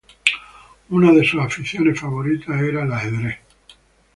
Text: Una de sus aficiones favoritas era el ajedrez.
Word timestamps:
Una 0.89 1.11
de 1.11 1.23
sus 1.23 1.39
aficiones 1.43 1.99
favoritas 2.01 2.59
era 2.59 2.81
el 2.81 2.91
ajedrez. 2.91 3.37